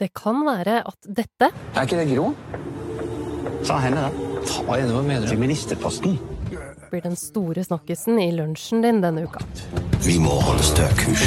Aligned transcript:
Det 0.00 0.14
kan 0.16 0.38
være 0.46 0.78
at 0.88 1.04
dette 1.04 1.50
Er 1.76 1.84
ikke 1.84 1.98
det 1.98 2.06
Gro? 2.14 2.30
Ta 3.68 3.76
henne, 3.84 4.06
da. 4.06 4.28
Ta 4.48 4.76
henne, 4.78 4.94
hva 4.96 5.02
mener 5.04 5.26
du? 5.26 5.34
Til 5.34 5.40
ministerposten. 5.42 6.14
blir 6.90 7.02
den 7.04 7.16
store 7.20 7.60
snakkisen 7.62 8.16
i 8.18 8.30
lunsjen 8.32 8.80
din 8.80 9.02
denne 9.02 9.26
uka. 9.28 9.42
Vi 10.00 10.16
må 10.18 10.38
holde 10.40 10.64
stø 10.64 10.86
kurs. 10.96 11.26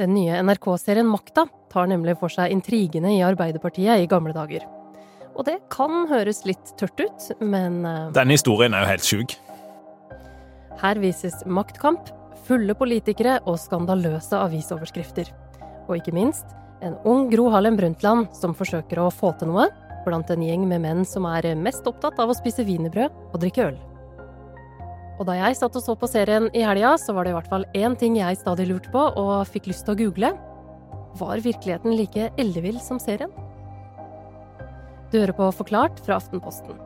Den 0.00 0.16
nye 0.16 0.40
NRK-serien 0.42 1.06
Makta 1.06 1.44
tar 1.70 1.86
nemlig 1.86 2.16
for 2.18 2.32
seg 2.32 2.50
intrigene 2.56 3.12
i 3.14 3.22
Arbeiderpartiet 3.22 4.02
i 4.02 4.08
gamle 4.10 4.34
dager. 4.34 4.66
Og 5.38 5.46
det 5.46 5.60
kan 5.70 6.08
høres 6.10 6.42
litt 6.44 6.72
tørt 6.80 6.98
ut, 6.98 7.28
men 7.40 7.84
Denne 8.16 8.34
historien 8.34 8.74
er 8.74 8.82
jo 8.82 8.90
helt 8.90 9.06
sjuk. 9.06 9.36
her 10.82 10.98
vises 10.98 11.44
maktkamp, 11.46 12.10
fulle 12.48 12.74
politikere 12.74 13.38
og 13.46 13.60
skandaløse 13.62 14.34
avisoverskrifter. 14.34 15.30
Og 15.90 15.98
ikke 15.98 16.14
minst 16.14 16.54
en 16.80 16.94
ung 17.04 17.28
Gro 17.32 17.48
Harlem 17.50 17.76
Brundtland 17.76 18.30
som 18.36 18.54
forsøker 18.56 19.02
å 19.02 19.10
få 19.12 19.34
til 19.40 19.50
noe 19.50 19.66
blant 20.06 20.30
en 20.32 20.42
gjeng 20.44 20.62
med 20.68 20.80
menn 20.84 21.02
som 21.04 21.26
er 21.28 21.50
mest 21.58 21.86
opptatt 21.90 22.18
av 22.22 22.30
å 22.30 22.36
spise 22.38 22.64
wienerbrød 22.64 23.16
og 23.34 23.40
drikke 23.42 23.66
øl. 23.66 23.80
Og 25.20 25.26
da 25.28 25.34
jeg 25.36 25.58
satt 25.58 25.74
og 25.76 25.84
så 25.84 25.92
på 26.00 26.08
serien 26.08 26.46
i 26.56 26.62
helga, 26.64 26.94
så 26.96 27.12
var 27.12 27.26
det 27.26 27.34
i 27.34 27.36
hvert 27.36 27.50
fall 27.50 27.66
én 27.76 27.96
ting 28.00 28.16
jeg 28.16 28.38
stadig 28.40 28.70
lurte 28.70 28.88
på 28.94 29.02
og 29.20 29.50
fikk 29.50 29.68
lyst 29.68 29.84
til 29.84 29.92
å 29.92 29.98
google. 29.98 30.30
Var 31.20 31.42
virkeligheten 31.44 31.98
like 31.98 32.30
ellevill 32.40 32.78
som 32.80 33.02
serien? 33.02 33.34
Du 35.10 35.18
hører 35.18 35.34
på 35.36 35.50
Forklart 35.58 36.00
fra 36.06 36.16
Aftenposten. 36.16 36.78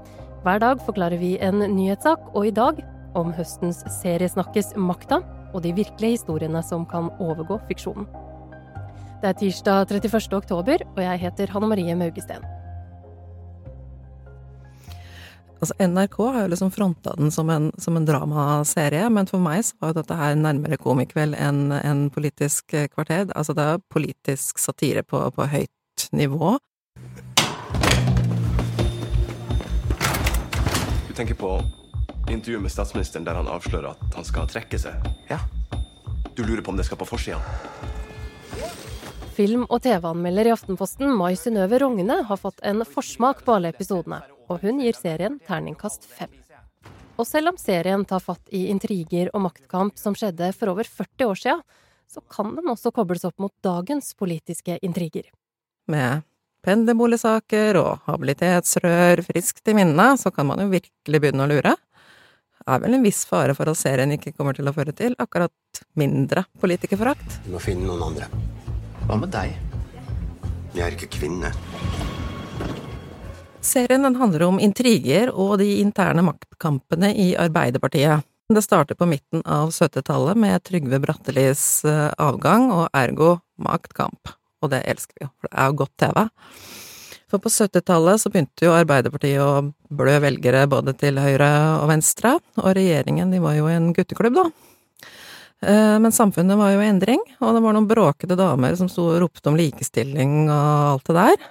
Hver 0.42 0.58
dag 0.64 0.82
forklarer 0.82 1.20
vi 1.20 1.36
en 1.44 1.60
nyhetssak, 1.60 2.32
og 2.34 2.48
i 2.48 2.56
dag 2.56 2.82
om 3.14 3.30
høstens 3.36 3.84
seriesnakkes 4.00 4.74
Makta 4.80 5.20
og 5.55 5.62
de 5.62 5.77
virkelige 5.77 6.18
historiene 6.18 6.64
som 6.66 6.88
kan 6.88 7.12
overgå 7.22 7.60
fiksjonen. 7.68 8.08
Det 9.24 9.30
er 9.30 9.37
tirsdag 9.41 9.87
31. 9.88 10.34
oktober, 10.37 10.83
og 10.84 10.98
jeg 11.01 11.20
heter 11.23 11.48
Hanne 11.48 11.69
Marie 11.70 11.95
Maugesten. 11.96 12.42
Altså, 15.56 15.72
NRK 15.81 16.19
har 16.34 16.42
jo 16.42 16.50
liksom 16.53 16.72
fronta 16.75 17.14
den 17.16 17.33
som 17.33 17.48
en, 17.48 17.70
som 17.81 17.97
en 17.97 18.05
dramaserie, 18.05 19.06
men 19.08 19.25
for 19.25 19.41
meg 19.41 19.62
så 19.64 19.81
var 19.81 19.94
jo 19.94 20.03
dette 20.03 20.19
her 20.19 20.36
nærmere 20.36 20.77
komikveld 20.77 21.39
enn 21.41 21.72
en 21.72 22.03
politisk 22.12 22.77
kvarter. 22.92 23.31
Altså, 23.33 23.56
det 23.56 23.64
er 23.64 23.81
politisk 23.97 24.61
satire 24.61 25.00
på, 25.08 25.22
på 25.33 25.48
høyt 25.55 26.05
nivå. 26.12 26.59
Du 31.09 31.16
tenker 31.16 31.41
på 31.41 31.56
intervjuet 32.28 32.69
med 32.69 32.77
statsministeren 32.77 33.25
der 33.25 33.41
han 33.41 33.48
avslører 33.48 33.94
at 33.97 34.20
han 34.20 34.28
skal 34.28 34.53
trekke 34.53 34.84
seg? 34.84 35.09
Ja. 35.33 35.41
Du 36.36 36.44
lurer 36.44 36.61
på 36.61 36.77
om 36.77 36.77
det 36.77 36.84
skal 36.84 37.00
på 37.00 37.09
forsida? 37.09 37.41
Film- 39.34 39.66
og 39.66 39.80
TV-anmelder 39.82 40.46
i 40.46 40.52
Aftenposten, 40.54 41.10
Mai 41.10 41.34
Synnøve 41.34 41.80
Rogne, 41.82 42.20
har 42.28 42.38
fått 42.38 42.60
en 42.62 42.84
forsmak 42.86 43.41
på 43.42 43.56
alle 43.56 43.72
episodene, 43.74 44.20
og 44.46 44.62
hun 44.62 44.78
gir 44.78 44.94
serien 44.94 45.41
terningkast 45.42 46.06
fem. 46.06 46.30
Og 47.18 47.26
selv 47.26 47.50
om 47.50 47.58
serien 47.58 48.04
tar 48.06 48.22
fatt 48.22 48.52
i 48.54 48.68
intriger 48.70 49.32
og 49.34 49.42
maktkamp 49.48 49.98
som 49.98 50.14
skjedde 50.14 50.52
for 50.54 50.70
over 50.70 50.86
40 50.86 51.26
år 51.26 51.41
sia, 51.41 51.56
så 52.06 52.22
kan 52.30 52.54
den 52.54 52.70
også 52.70 52.94
kobles 52.94 53.26
opp 53.26 53.42
mot 53.42 53.54
dagens 53.64 54.14
politiske 54.14 54.78
intriger. 54.86 55.26
Med 55.91 56.22
pendlerboligsaker 56.64 57.80
og 57.80 58.06
habilitetsrør 58.06 59.24
friskt 59.26 59.66
i 59.66 59.74
minnet, 59.74 60.22
så 60.22 60.30
kan 60.30 60.46
man 60.46 60.62
jo 60.62 60.70
virkelig 60.70 61.24
begynne 61.26 61.42
å 61.42 61.50
lure. 61.50 61.74
Det 61.74 62.70
er 62.70 62.86
vel 62.86 63.00
en 63.00 63.04
viss 63.04 63.26
fare 63.26 63.58
for 63.58 63.69
at 63.69 63.82
serien 63.82 64.14
ikke 64.14 64.32
kommer 64.38 64.54
til 64.54 64.70
å 64.70 64.76
føre 64.76 64.94
til 64.94 65.19
akkurat 65.19 65.86
mindre 65.98 66.46
politikerforakt. 66.62 67.42
Du 67.44 67.56
må 67.58 67.62
finne 67.62 67.91
noen 67.91 68.12
andre. 68.12 68.30
Hva 69.14 69.20
med 69.22 69.30
deg? 69.30 69.52
Jeg 70.74 70.82
er 70.82 70.94
ikke 70.96 71.06
kvinne. 71.14 71.52
Serien 73.62 74.02
den 74.02 74.16
handler 74.18 74.42
om 74.48 74.56
intriger 74.58 75.30
og 75.30 75.60
de 75.60 75.68
interne 75.78 76.24
maktkampene 76.26 77.12
i 77.14 77.28
Arbeiderpartiet. 77.38 78.26
Det 78.50 78.64
starter 78.66 78.98
på 78.98 79.06
midten 79.06 79.44
av 79.47 79.70
70-tallet 79.70 80.41
med 80.42 80.64
Trygve 80.66 80.98
Brattelis 80.98 81.62
eh, 81.86 82.10
avgang 82.19 82.66
og 82.74 82.88
ergo 82.91 83.36
maktkamp. 83.62 84.34
Og 84.66 84.74
det 84.74 84.82
elsker 84.82 85.14
vi 85.20 85.28
jo, 85.28 85.30
for 85.38 85.47
det 85.47 85.62
er 85.62 85.70
jo 85.70 85.78
godt 85.84 85.94
TV. 86.03 86.26
For 87.30 87.47
på 87.47 87.54
70-tallet 87.54 88.19
så 88.19 88.34
begynte 88.34 88.66
jo 88.66 88.74
Arbeiderpartiet 88.74 89.47
å 89.47 89.94
blø 89.94 90.19
velgere 90.26 90.66
både 90.66 90.98
til 90.98 91.22
høyre 91.22 91.54
og 91.78 91.86
venstre, 91.94 92.34
og 92.58 92.74
regjeringen 92.74 93.30
de 93.30 93.47
var 93.47 93.60
jo 93.62 93.70
en 93.70 93.92
gutteklubb, 93.94 94.42
da. 94.42 94.74
Eh, 95.64 95.98
Men 95.98 96.12
samfunnet 96.12 96.58
var 96.58 96.75
jo 96.75 96.82
i 96.82 96.88
endring, 96.88 97.20
og 97.41 97.54
det 97.56 97.62
var 97.64 97.76
noen 97.76 97.88
bråkete 97.88 98.36
damer 98.36 98.76
som 98.76 98.91
sto 98.91 99.08
og 99.14 99.20
ropte 99.22 99.48
om 99.48 99.56
likestilling 99.56 100.50
og 100.50 100.92
alt 100.92 101.08
det 101.08 101.16
der. 101.16 101.48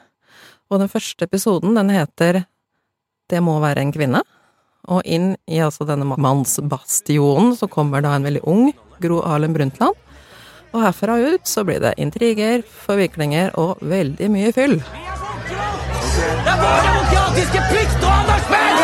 Og 0.70 0.82
den 0.82 0.92
første 0.92 1.26
episoden, 1.26 1.74
den 1.78 1.90
heter 1.94 2.46
Det 3.30 3.42
må 3.42 3.60
være 3.64 3.82
en 3.82 3.94
kvinne. 3.94 4.22
Og 4.92 5.02
inn 5.06 5.38
i 5.48 5.62
altså 5.64 5.88
denne 5.88 6.04
mannsbastionen 6.06 7.56
så 7.56 7.70
kommer 7.72 8.04
da 8.04 8.16
en 8.18 8.26
veldig 8.28 8.44
ung 8.44 8.74
Gro 9.02 9.22
Harlem 9.24 9.56
Brundtland. 9.56 9.96
Og 10.74 10.82
herfra 10.84 11.18
ut 11.22 11.48
så 11.48 11.64
blir 11.64 11.80
det 11.80 11.96
intriger, 12.02 12.64
forviklinger 12.86 13.54
og 13.62 13.82
veldig 13.82 14.30
mye 14.34 14.52
fyll. 14.54 14.80
Det 14.84 16.52
er 16.52 16.60
vår 16.60 16.88
demokratiske 16.90 17.68
plikt 17.72 18.04
å 18.04 18.16
anerkjenne! 18.20 18.83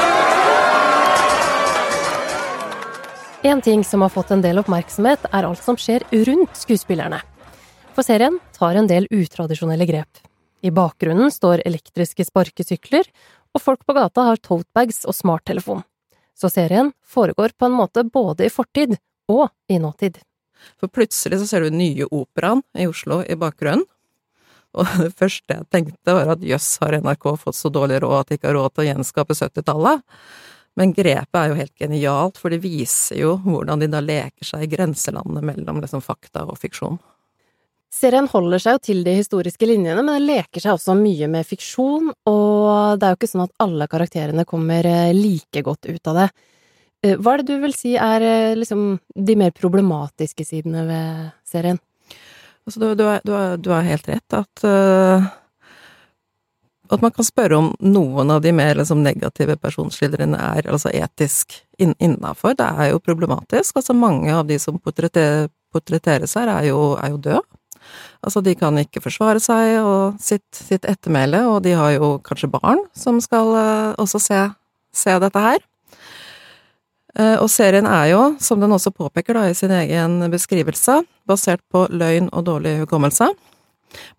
En 3.49 3.61
ting 3.61 3.83
som 3.83 4.01
har 4.01 4.09
fått 4.13 4.29
en 4.31 4.43
del 4.45 4.59
oppmerksomhet, 4.61 5.23
er 5.33 5.45
alt 5.47 5.63
som 5.65 5.77
skjer 5.79 6.03
rundt 6.27 6.53
skuespillerne. 6.53 7.17
For 7.97 8.05
serien 8.05 8.35
tar 8.53 8.77
en 8.77 8.85
del 8.85 9.07
utradisjonelle 9.09 9.87
grep. 9.89 10.19
I 10.61 10.69
bakgrunnen 10.69 11.31
står 11.33 11.63
elektriske 11.65 12.27
sparkesykler, 12.27 13.07
og 13.49 13.63
folk 13.63 13.81
på 13.89 13.95
gata 13.97 14.27
har 14.27 14.37
totebags 14.45 15.01
og 15.09 15.17
smarttelefon. 15.17 15.81
Så 16.37 16.51
serien 16.53 16.91
foregår 17.01 17.55
på 17.57 17.65
en 17.65 17.77
måte 17.79 18.03
både 18.05 18.45
i 18.45 18.51
fortid 18.53 18.93
og 19.33 19.47
i 19.65 19.79
nåtid. 19.81 20.19
For 20.77 20.93
plutselig 20.93 21.39
så 21.41 21.49
ser 21.49 21.65
du 21.65 21.73
nye 21.73 22.05
operaen 22.05 22.61
i 22.77 22.85
Oslo 22.91 23.23
i 23.25 23.39
bakgrunnen. 23.39 23.87
Og 24.77 24.93
det 25.07 25.15
første 25.17 25.57
jeg 25.57 25.71
tenkte 25.73 26.19
var 26.19 26.35
at 26.35 26.45
jøss, 26.45 26.69
har 26.83 26.99
NRK 27.01 27.31
fått 27.47 27.57
så 27.57 27.73
dårlig 27.73 28.03
råd 28.05 28.19
at 28.19 28.29
de 28.29 28.37
ikke 28.37 28.51
har 28.51 28.59
råd 28.61 28.75
til 28.75 28.85
å 28.85 28.87
gjenskape 28.91 29.39
70-tallet? 29.41 30.05
Men 30.79 30.93
grepet 30.95 31.35
er 31.35 31.51
jo 31.51 31.57
helt 31.59 31.75
genialt, 31.75 32.37
for 32.39 32.53
det 32.53 32.61
viser 32.63 33.19
jo 33.19 33.35
hvordan 33.43 33.81
de 33.83 33.89
da 33.91 33.99
leker 34.03 34.47
seg 34.47 34.63
i 34.63 34.69
grenselandet 34.71 35.43
mellom 35.43 35.81
liksom 35.83 36.03
fakta 36.03 36.45
og 36.47 36.59
fiksjon. 36.61 36.99
Serien 37.89 38.29
holder 38.29 38.61
seg 38.61 38.77
jo 38.77 38.81
til 38.85 39.01
de 39.03 39.15
historiske 39.17 39.65
linjene, 39.65 40.03
men 40.05 40.13
den 40.19 40.27
leker 40.29 40.61
seg 40.61 40.77
også 40.77 40.93
mye 40.95 41.27
med 41.31 41.47
fiksjon, 41.49 42.11
og 42.29 42.99
det 43.01 43.07
er 43.07 43.15
jo 43.15 43.17
ikke 43.17 43.31
sånn 43.31 43.47
at 43.47 43.65
alle 43.65 43.87
karakterene 43.89 44.45
kommer 44.47 44.85
eh, 44.87 45.09
like 45.17 45.63
godt 45.65 45.89
ut 45.89 46.11
av 46.11 46.19
det. 46.21 46.27
Eh, 47.03 47.17
Hva 47.17 47.33
er 47.33 47.41
det 47.41 47.49
du 47.49 47.63
vil 47.65 47.73
si 47.75 47.95
er 47.97 48.25
eh, 48.29 48.55
liksom 48.59 48.93
de 49.15 49.37
mer 49.41 49.51
problematiske 49.57 50.45
sidene 50.47 50.85
ved 50.87 51.33
serien? 51.49 51.81
Altså, 52.67 52.79
du, 52.83 52.87
du, 52.93 53.03
du, 53.25 53.33
du 53.57 53.69
har 53.73 53.87
helt 53.89 54.07
rett 54.11 54.37
at 54.37 54.63
øh, 54.69 55.27
At 56.89 57.03
man 57.05 57.13
kan 57.13 57.25
spørre 57.27 57.57
om 57.59 57.69
noen 57.85 58.31
av 58.33 58.41
de 58.41 58.51
mer 58.55 58.79
liksom, 58.79 59.03
negative 59.05 59.55
personskildrene 59.61 60.39
er 60.57 60.69
altså 60.71 60.89
etisk 60.89 61.59
in 61.77 61.93
innafor. 62.01 62.55
Det 62.57 62.65
er 62.65 62.91
jo 62.93 63.01
problematisk. 63.03 63.77
Altså, 63.77 63.93
mange 63.93 64.33
av 64.33 64.47
de 64.49 64.57
som 64.61 64.79
portretter, 64.81 65.51
portretteres 65.73 66.33
her, 66.39 66.49
er 66.49 66.71
jo, 66.71 66.81
jo 66.97 67.21
døde. 67.21 67.43
Altså, 68.25 68.41
de 68.41 68.55
kan 68.57 68.77
ikke 68.81 69.03
forsvare 69.03 69.41
seg 69.43 69.77
og 69.83 70.17
sitt, 70.21 70.47
sitt 70.55 70.85
ettermæle, 70.89 71.43
og 71.47 71.61
de 71.65 71.75
har 71.77 71.93
jo 71.95 72.15
kanskje 72.25 72.51
barn 72.51 72.81
som 72.97 73.21
skal 73.23 73.53
uh, 73.53 73.93
også 74.01 74.21
se, 74.25 74.39
se 74.93 75.19
dette 75.21 75.45
her. 75.45 75.61
Uh, 77.17 77.37
Og 77.43 77.49
serien 77.53 77.85
er 77.89 78.09
jo, 78.11 78.23
som 78.41 78.61
den 78.61 78.73
også 78.73 78.91
påpeker 78.91 79.37
da 79.37 79.45
i 79.49 79.55
sin 79.57 79.71
egen 79.73 80.25
beskrivelse, 80.33 80.99
basert 81.29 81.61
på 81.71 81.85
løgn 81.93 82.33
og 82.33 82.45
dårlig 82.49 82.79
hukommelse. 82.81 83.29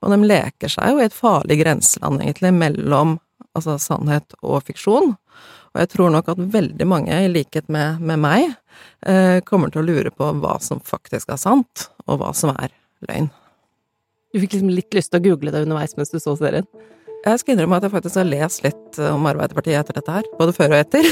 Og 0.00 0.12
de 0.12 0.20
leker 0.26 0.72
seg 0.72 0.92
jo 0.92 1.00
i 1.00 1.06
et 1.08 1.16
farlig 1.16 1.60
grenseland, 1.62 2.22
egentlig, 2.22 2.52
mellom 2.56 3.18
altså 3.56 3.76
sannhet 3.82 4.36
og 4.40 4.62
fiksjon. 4.68 5.14
Og 5.70 5.82
jeg 5.82 5.90
tror 5.92 6.10
nok 6.14 6.30
at 6.32 6.40
veldig 6.54 6.86
mange, 6.88 7.14
i 7.14 7.30
likhet 7.30 7.68
med, 7.70 8.02
med 8.02 8.22
meg, 8.22 8.54
eh, 9.06 9.38
kommer 9.46 9.70
til 9.70 9.82
å 9.82 9.86
lure 9.86 10.10
på 10.14 10.32
hva 10.42 10.56
som 10.62 10.82
faktisk 10.82 11.30
er 11.30 11.40
sant, 11.40 11.88
og 12.06 12.22
hva 12.22 12.32
som 12.36 12.54
er 12.56 12.74
løgn. 13.06 13.30
Du 14.30 14.38
fikk 14.42 14.56
liksom 14.56 14.72
litt 14.74 14.94
lyst 14.94 15.12
til 15.12 15.20
å 15.20 15.26
google 15.30 15.54
det 15.54 15.64
underveis 15.64 15.96
mens 15.98 16.12
du 16.12 16.18
så 16.22 16.36
serien? 16.38 16.66
Jeg 17.20 17.40
skal 17.42 17.54
innrømme 17.54 17.76
at 17.78 17.84
jeg 17.84 17.92
faktisk 17.92 18.16
har 18.16 18.28
lest 18.28 18.62
litt 18.64 18.98
om 19.10 19.26
Arbeiderpartiet 19.28 19.76
etter 19.82 19.98
dette 19.98 20.14
her, 20.14 20.28
både 20.38 20.54
før 20.56 20.72
og 20.72 20.80
etter. 20.80 21.08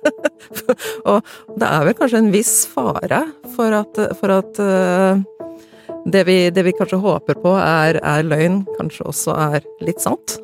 og 1.10 1.30
det 1.58 1.66
er 1.66 1.86
vel 1.88 1.96
kanskje 1.98 2.20
en 2.20 2.32
viss 2.32 2.54
fare 2.70 3.24
for 3.56 3.74
at, 3.80 4.00
for 4.20 4.36
at 4.36 4.60
eh, 4.62 5.22
det, 6.04 6.24
vi, 6.24 6.50
det 6.50 6.62
vi 6.62 6.72
kanskje 6.72 7.00
håper 7.00 7.40
på 7.42 7.56
er, 7.60 8.00
er 8.00 8.24
løgn, 8.24 8.62
kanskje 8.78 9.08
også 9.10 9.34
er 9.36 9.66
litt 9.84 10.00
sant. 10.00 10.38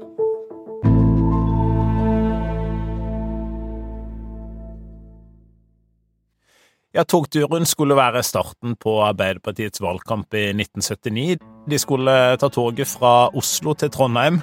Ja, 6.97 7.05
Togturen 7.05 7.67
skulle 7.69 7.97
være 7.97 8.23
starten 8.25 8.73
på 8.81 8.95
Arbeiderpartiets 9.05 9.83
valgkamp 9.85 10.33
i 10.33 10.47
1979. 10.55 11.43
De 11.69 11.79
skulle 11.81 12.15
ta 12.41 12.49
toget 12.49 12.89
fra 12.89 13.29
Oslo 13.37 13.75
til 13.77 13.93
Trondheim. 13.93 14.41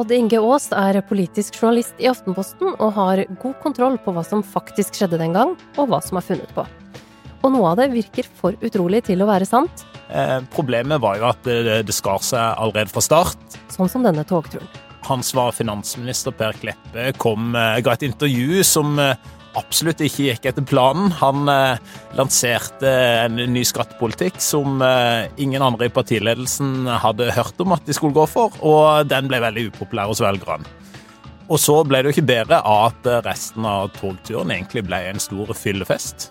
Odd 0.00 0.14
Inge 0.14 0.38
Aas 0.40 0.70
er 0.72 1.00
politisk 1.04 1.58
journalist 1.58 1.98
i 2.00 2.08
Aftenposten 2.08 2.72
og 2.78 2.94
har 2.96 3.24
god 3.42 3.56
kontroll 3.60 3.98
på 4.00 4.14
hva 4.16 4.24
som 4.24 4.40
faktisk 4.40 4.96
skjedde 4.96 5.20
den 5.20 5.36
gang, 5.36 5.56
og 5.76 5.90
hva 5.90 6.00
som 6.04 6.16
er 6.20 6.24
funnet 6.24 6.56
på. 6.56 6.64
Og 7.40 7.52
noe 7.52 7.72
av 7.72 7.82
det 7.82 7.90
virker 7.92 8.28
for 8.38 8.56
utrolig 8.64 9.02
til 9.10 9.20
å 9.20 9.28
være 9.28 9.48
sant. 9.48 9.84
Eh, 10.10 10.38
problemet 10.54 11.00
var 11.02 11.18
jo 11.20 11.26
at 11.30 11.42
det, 11.46 11.82
det 11.86 11.94
skar 11.94 12.22
seg 12.24 12.40
allerede 12.40 12.90
fra 12.90 13.02
start. 13.04 13.58
Sånn 13.70 13.90
som 13.90 14.06
denne 14.06 14.24
togturen. 14.26 14.66
Hans 15.06 15.32
var 15.34 15.54
finansminister 15.56 16.34
Per 16.36 16.56
Kleppe, 16.60 17.10
kom, 17.18 17.54
eh, 17.56 17.78
ga 17.84 17.94
et 17.94 18.04
intervju 18.06 18.64
som 18.66 18.98
eh, 19.00 19.14
absolutt 19.58 20.02
ikke 20.04 20.26
gikk 20.28 20.50
etter 20.50 20.66
planen. 20.66 21.10
Han 21.20 21.48
eh, 21.50 21.78
lanserte 22.18 22.90
en 23.24 23.38
ny 23.54 23.62
skattepolitikk 23.66 24.38
som 24.42 24.82
eh, 24.84 25.30
ingen 25.42 25.64
andre 25.64 25.88
i 25.88 25.94
partiledelsen 25.94 26.90
hadde 27.02 27.32
hørt 27.36 27.62
om 27.62 27.74
at 27.76 27.86
de 27.86 27.96
skulle 27.96 28.16
gå 28.16 28.26
for, 28.30 28.54
og 28.60 29.08
den 29.10 29.30
ble 29.30 29.42
veldig 29.42 29.70
upopulær 29.70 30.10
hos 30.10 30.22
velgerne. 30.24 30.68
Og 31.50 31.58
så 31.58 31.80
ble 31.82 31.98
det 31.98 32.10
jo 32.10 32.14
ikke 32.14 32.28
bedre 32.30 32.60
av 32.62 32.92
at 32.92 33.08
resten 33.26 33.64
av 33.66 33.88
togturen 33.96 34.52
egentlig 34.54 34.84
ble 34.86 35.00
en 35.08 35.18
stor 35.22 35.50
fyllefest. 35.58 36.28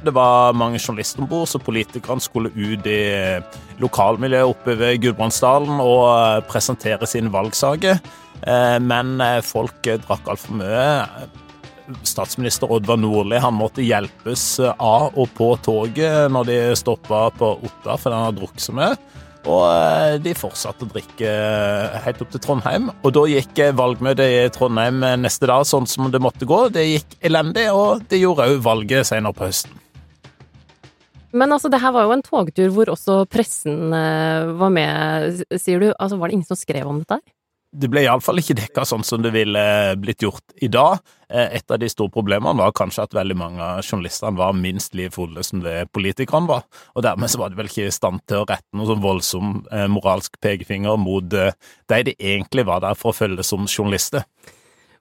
Det 0.00 0.14
var 0.16 0.56
mange 0.56 0.78
journalister 0.80 1.20
om 1.20 1.28
bord, 1.28 1.48
så 1.50 1.60
politikerne 1.60 2.24
skulle 2.24 2.52
ut 2.56 2.86
i 2.88 3.02
lokalmiljøet 3.82 4.48
oppe 4.48 4.78
ved 4.80 5.02
Gudbrandsdalen 5.02 5.82
og 5.82 6.06
eh, 6.14 6.40
presentere 6.48 7.08
sin 7.08 7.28
valgsaker. 7.32 8.00
Eh, 8.40 8.78
men 8.80 9.18
eh, 9.20 9.42
folk 9.44 9.84
drakk 9.84 10.32
altfor 10.32 10.56
mye 10.62 11.28
statsminister 12.06 12.70
Oddvar 12.70 13.00
Nordli 13.00 13.40
han 13.42 13.56
måtte 13.58 13.82
hjelpes 13.82 14.44
av 14.62 15.16
og 15.18 15.32
på 15.34 15.48
toget 15.64 16.30
når 16.30 16.46
de 16.46 16.58
stoppa 16.78 17.24
på 17.34 17.48
Otta 17.66 17.96
fordi 17.98 18.14
han 18.14 18.28
hadde 18.28 18.38
drukket 18.38 18.64
så 18.64 18.76
mye. 18.78 18.94
Og 19.50 19.64
eh, 19.72 20.16
de 20.22 20.34
fortsatte 20.36 20.86
å 20.86 20.90
drikke 20.94 21.34
helt 22.06 22.24
opp 22.24 22.32
til 22.32 22.44
Trondheim. 22.44 22.90
Og 23.02 23.14
da 23.16 23.26
gikk 23.28 23.62
valgmøtet 23.76 24.32
i 24.36 24.48
Trondheim 24.54 25.04
neste 25.20 25.48
dag 25.50 25.64
sånn 25.68 25.88
som 25.88 26.08
det 26.12 26.22
måtte 26.22 26.48
gå. 26.48 26.66
Det 26.72 26.86
gikk 26.86 27.20
elendig, 27.30 27.68
og 27.72 28.04
det 28.08 28.20
gjorde 28.20 28.50
òg 28.52 28.64
valget 28.64 29.08
senere 29.12 29.36
på 29.36 29.48
høsten. 29.48 29.80
Men 31.32 31.52
altså, 31.54 31.70
det 31.72 31.80
her 31.82 31.94
var 31.94 32.08
jo 32.08 32.14
en 32.16 32.24
togtur 32.26 32.72
hvor 32.74 32.90
også 32.94 33.20
pressen 33.30 33.92
eh, 33.94 34.54
var 34.58 34.72
med, 34.74 35.44
sier 35.56 35.82
du. 35.82 35.90
Altså, 35.96 36.18
var 36.18 36.30
det 36.30 36.40
ingen 36.40 36.48
som 36.48 36.58
skrev 36.58 36.88
om 36.90 37.02
dette 37.02 37.20
her? 37.20 37.26
Det 37.70 37.86
ble 37.86 38.02
iallfall 38.02 38.40
ikke 38.42 38.56
dekka 38.58 38.82
sånn 38.88 39.04
som 39.06 39.22
det 39.22 39.30
ville 39.30 39.60
blitt 40.02 40.24
gjort 40.24 40.56
i 40.58 40.66
dag. 40.66 40.98
Eh, 41.30 41.54
et 41.60 41.70
av 41.70 41.78
de 41.78 41.86
store 41.90 42.10
problemene 42.10 42.58
var 42.58 42.74
kanskje 42.74 43.04
at 43.06 43.14
veldig 43.14 43.36
mange 43.38 43.62
av 43.62 43.84
journalistene 43.84 44.34
var 44.40 44.56
minst 44.58 44.96
like 44.98 45.14
fulle 45.14 45.44
som 45.46 45.62
det 45.62 45.84
politikerne 45.94 46.50
var, 46.50 46.64
og 46.96 47.06
dermed 47.06 47.30
så 47.30 47.38
var 47.38 47.52
de 47.52 47.60
vel 47.60 47.70
ikke 47.70 47.86
i 47.86 47.94
stand 47.94 48.24
til 48.26 48.42
å 48.42 48.48
rette 48.48 48.66
noen 48.74 48.90
sånn 48.90 49.04
voldsom 49.04 49.52
eh, 49.70 49.86
moralsk 49.86 50.40
pekefinger 50.42 50.98
mot 50.98 51.38
eh, 51.38 51.54
de 51.92 52.00
de 52.10 52.16
egentlig 52.18 52.66
var 52.66 52.82
der 52.82 52.98
for 52.98 53.12
å 53.12 53.20
følge 53.20 53.46
som 53.46 53.70
journalister. 53.70 54.26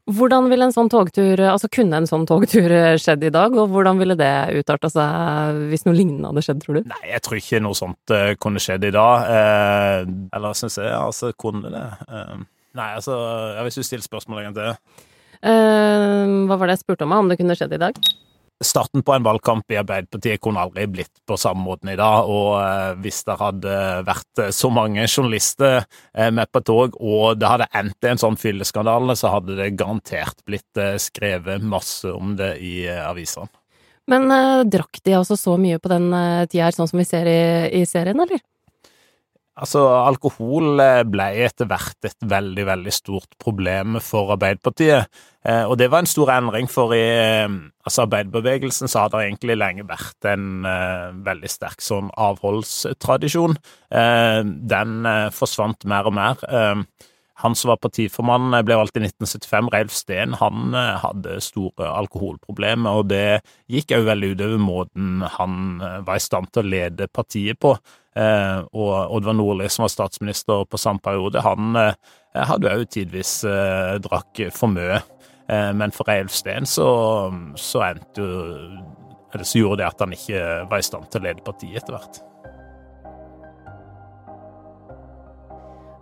Hvordan 0.09 0.47
ville 0.49 0.65
en 0.65 0.73
sånn 0.73 0.89
togtur, 0.89 1.41
altså 1.45 1.69
kunne 1.71 1.99
en 2.01 2.07
sånn 2.09 2.25
togtur 2.29 2.73
skjedd 3.01 3.27
i 3.27 3.33
dag, 3.33 3.53
og 3.53 3.69
hvordan 3.73 3.99
ville 4.01 4.15
det 4.17 4.31
utarta 4.57 4.89
seg 4.89 5.59
hvis 5.69 5.85
noe 5.85 5.97
lignende 5.97 6.31
hadde 6.31 6.43
skjedd, 6.47 6.63
tror 6.63 6.79
du? 6.79 6.87
Nei, 6.89 7.03
jeg 7.11 7.23
tror 7.25 7.41
ikke 7.41 7.61
noe 7.61 7.77
sånt 7.77 8.15
kunne 8.41 8.63
skjedd 8.63 8.87
i 8.89 8.93
dag. 8.95 9.27
Eh, 9.35 9.99
eller 10.37 10.57
syns 10.57 10.79
jeg, 10.81 10.89
altså, 10.95 11.29
kunne 11.37 11.69
det. 11.73 11.85
Eh. 12.09 12.39
Nei, 12.79 12.89
altså, 12.95 13.19
hvis 13.65 13.79
du 13.79 13.85
stiller 13.85 14.05
spørsmål 14.05 14.43
egentlig. 14.43 14.73
Uh, 15.39 16.49
hva 16.49 16.57
var 16.59 16.67
det 16.67 16.75
jeg 16.75 16.83
spurte 16.83 17.05
om, 17.07 17.15
om 17.15 17.29
det 17.31 17.37
kunne 17.39 17.55
skjedd 17.55 17.77
i 17.77 17.79
dag? 17.81 18.01
Starten 18.59 19.03
på 19.05 19.13
en 19.15 19.23
valgkamp 19.23 19.71
i 19.71 19.77
Arbeiderpartiet 19.79 20.41
kunne 20.43 20.59
aldri 20.65 20.83
blitt 20.91 21.21
på 21.27 21.37
samme 21.39 21.63
måten 21.63 21.93
i 21.93 21.97
dag, 21.99 22.27
og 22.27 22.57
uh, 22.59 22.97
hvis 22.99 23.21
det 23.27 23.37
hadde 23.39 23.77
vært 24.07 24.43
så 24.55 24.71
mange 24.73 25.05
journalister 25.07 25.79
uh, 25.85 26.29
med 26.35 26.51
på 26.51 26.63
tog, 26.67 26.97
og 26.99 27.39
det 27.39 27.47
hadde 27.47 27.69
endt 27.79 28.03
i 28.03 28.11
en 28.11 28.21
sånn 28.21 28.39
fylleskandale, 28.39 29.15
så 29.15 29.31
hadde 29.37 29.55
det 29.61 29.71
garantert 29.79 30.43
blitt 30.47 30.83
skrevet 30.99 31.63
masse 31.63 32.11
om 32.11 32.35
det 32.39 32.57
i 32.59 32.83
avisene. 32.89 33.47
Men 34.09 34.25
drakk 34.65 35.03
de 35.05 35.13
altså 35.13 35.35
så 35.37 35.53
mye 35.61 35.77
på 35.77 35.91
den 35.91 36.07
tida 36.49 36.65
her, 36.65 36.73
sånn 36.73 36.89
som 36.89 36.97
vi 36.97 37.05
ser 37.05 37.29
i, 37.29 37.41
i 37.77 37.83
serien, 37.85 38.17
eller? 38.19 38.41
Altså, 39.59 39.81
alkohol 40.07 40.79
eh, 40.79 41.01
ble 41.07 41.25
etter 41.43 41.67
hvert 41.67 42.07
et 42.07 42.27
veldig, 42.31 42.63
veldig 42.69 42.93
stort 42.95 43.35
problem 43.41 43.99
for 44.03 44.31
Arbeiderpartiet. 44.35 45.09
Eh, 45.43 45.65
og 45.65 45.75
det 45.81 45.89
var 45.91 46.03
en 46.03 46.09
stor 46.09 46.31
endring, 46.37 46.69
for 46.71 46.95
i 46.95 47.01
eh, 47.03 47.47
altså 47.83 48.05
arbeiderbevegelsen 48.05 48.91
så 48.91 49.03
har 49.03 49.11
det 49.11 49.25
egentlig 49.25 49.57
lenge 49.59 49.87
vært 49.89 50.29
en 50.31 50.63
veldig 51.25 51.49
sterk 51.49 51.81
sånn 51.81 52.11
avholdstradisjon. 52.21 53.55
Den 53.89 55.07
forsvant 55.33 55.87
mer 55.89 56.05
og 56.11 56.13
mer. 56.13 56.43
Han 57.39 57.55
som 57.55 57.71
var 57.71 57.79
partiformann, 57.83 58.51
ble 58.67 58.75
valgt 58.75 58.97
i 58.99 59.03
1975, 59.05 59.69
Reilf 59.73 59.95
Steen, 59.95 60.35
han 60.41 60.75
hadde 60.75 61.37
store 61.43 61.87
alkoholproblemer, 61.87 62.99
og 62.99 63.07
det 63.13 63.39
gikk 63.71 63.95
òg 63.95 64.09
veldig 64.09 64.33
utover 64.35 64.59
måten 64.59 65.23
han 65.37 65.79
var 65.79 66.19
i 66.19 66.23
stand 66.23 66.51
til 66.51 66.65
å 66.65 66.71
lede 66.75 67.07
partiet 67.07 67.59
på. 67.63 67.77
Eh, 68.19 68.59
og 68.73 69.13
Oddvar 69.15 69.35
Nordli, 69.37 69.69
som 69.69 69.85
var 69.85 69.93
statsminister 69.93 70.65
på 70.67 70.79
samme 70.81 71.01
periode, 71.03 71.43
han 71.45 71.77
eh, 71.79 71.93
hadde 72.35 72.73
òg 72.73 72.87
tidvis 72.91 73.39
eh, 73.47 73.95
drakk 74.03 74.47
for 74.55 74.71
mye. 74.73 75.01
Men 75.49 75.89
for 75.89 76.05
Reilf 76.05 76.29
Steen 76.37 76.67
så, 76.69 76.85
så 77.57 77.79
endte 77.81 78.21
gjorde 79.57 79.79
det 79.79 79.87
at 79.87 80.03
han 80.03 80.11
ikke 80.13 80.43
var 80.69 80.77
i 80.77 80.85
stand 80.85 81.07
til 81.09 81.23
å 81.23 81.25
lede 81.25 81.41
partiet 81.41 81.79
etter 81.81 81.95
hvert. 81.95 82.19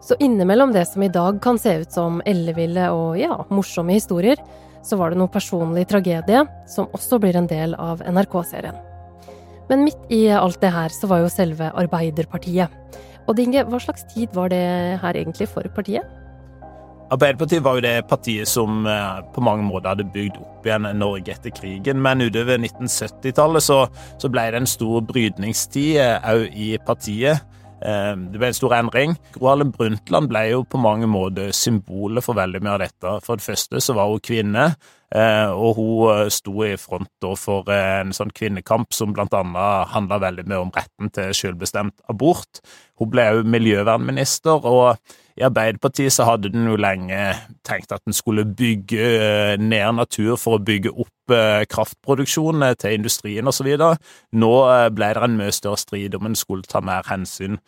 Så 0.07 0.15
innimellom 0.19 0.71
det 0.71 0.85
som 0.87 1.03
i 1.03 1.09
dag 1.11 1.41
kan 1.43 1.57
se 1.59 1.73
ut 1.81 1.91
som 1.91 2.21
elleville 2.25 2.85
og 2.95 3.17
ja, 3.19 3.33
morsomme 3.51 3.97
historier, 3.97 4.39
så 4.79 4.95
var 4.95 5.11
det 5.11 5.19
noe 5.19 5.31
personlig 5.31 5.83
tragedie 5.91 6.45
som 6.71 6.87
også 6.95 7.19
blir 7.19 7.35
en 7.35 7.49
del 7.49 7.73
av 7.75 7.99
NRK-serien. 8.07 8.77
Men 9.67 9.83
midt 9.83 10.13
i 10.15 10.21
alt 10.31 10.61
det 10.61 10.71
her 10.71 10.95
så 10.95 11.09
var 11.11 11.25
jo 11.25 11.33
selve 11.33 11.73
Arbeiderpartiet. 11.75 12.71
Og 13.27 13.35
Dinge, 13.35 13.65
hva 13.67 13.81
slags 13.83 14.07
tid 14.13 14.31
var 14.31 14.53
det 14.53 14.63
her 15.01 15.19
egentlig 15.19 15.49
for 15.51 15.67
partiet? 15.75 16.07
Arbeiderpartiet 17.11 17.63
var 17.63 17.75
jo 17.75 17.83
det 17.83 18.07
partiet 18.07 18.47
som 18.47 18.87
eh, 18.87 19.19
på 19.35 19.43
mange 19.43 19.67
måter 19.67 19.91
hadde 19.91 20.07
bygd 20.15 20.39
opp 20.39 20.65
igjen 20.67 20.87
Norge 20.95 21.35
etter 21.35 21.51
krigen, 21.55 21.99
men 22.03 22.23
utover 22.23 22.59
1970-tallet 22.59 23.63
så, 23.63 23.83
så, 24.19 24.31
ble 24.31 24.47
det 24.55 24.63
en 24.63 24.71
stor 24.71 25.03
brytningstid 25.07 25.99
òg 25.99 26.47
eh, 26.47 26.59
i 26.63 26.73
partiet. 26.87 27.43
Eh, 27.81 28.13
det 28.31 28.39
ble 28.39 28.49
en 28.49 28.57
stor 28.57 28.75
endring. 28.77 29.15
Gro 29.35 29.51
Harlem 29.51 29.71
Brundtland 29.75 30.31
ble 30.31 30.43
jo 30.51 30.63
på 30.65 30.79
mange 30.81 31.09
måter 31.09 31.53
symbolet 31.55 32.25
for 32.25 32.37
veldig 32.37 32.61
mye 32.63 32.75
av 32.75 32.83
dette. 32.85 33.13
For 33.25 33.39
det 33.39 33.45
første 33.45 33.81
så 33.83 33.95
var 33.97 34.09
hun 34.11 34.23
kvinne, 34.23 34.65
eh, 35.13 35.51
og 35.51 35.77
hun 35.77 36.15
eh, 36.15 36.23
sto 36.33 36.55
i 36.65 36.73
front 36.81 37.29
for 37.37 37.69
en 37.73 38.15
sånn 38.15 38.33
kvinnekamp 38.33 38.95
som 38.95 39.13
blant 39.13 39.35
annet 39.37 39.93
handla 39.93 40.21
veldig 40.25 40.47
mye 40.49 40.63
om 40.65 40.73
retten 40.75 41.13
til 41.13 41.33
selvbestemt 41.37 41.97
abort. 42.09 42.61
Hun 42.97 43.13
ble 43.13 43.29
òg 43.37 43.49
miljøvernminister, 43.57 44.65
og 44.65 44.97
i 45.37 45.45
Arbeiderpartiet 45.45 46.13
så 46.13 46.25
hadde 46.25 46.49
den 46.53 46.65
jo 46.65 46.77
lenge 46.79 47.19
tenkt 47.67 47.91
at 47.93 48.01
den 48.05 48.15
skulle 48.15 48.45
bygge 48.57 48.97
eh, 48.97 49.53
ned 49.61 49.99
natur 49.99 50.35
for 50.41 50.57
å 50.57 50.63
bygge 50.63 50.93
opp 50.95 51.13
kraftproduksjonen 51.27 51.65
kraftproduksjon 51.67 52.63
eh, 52.63 52.75
til 52.79 52.95
industrien 52.95 53.49
osv. 53.51 53.67
Nå 54.31 54.51
ble 54.95 55.09
det 55.13 55.23
en 55.23 55.37
mye 55.37 55.53
større 55.55 55.79
strid 55.81 56.15
om 56.15 56.29
en 56.29 56.37
skulle 56.39 56.67
ta 56.67 56.81
mer 56.81 57.05
hensyn 57.09 57.59